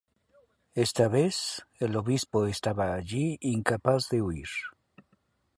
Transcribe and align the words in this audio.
Esta 0.73 1.07
vez, 1.09 1.63
el 1.79 1.95
Obispo 1.95 2.47
estaba 2.47 2.91
allí 2.95 3.37
incapaz 3.39 4.09
de 4.09 4.23
huir. 4.23 4.49